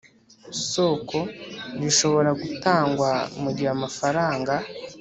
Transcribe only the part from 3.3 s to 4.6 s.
mu gihe amafaranga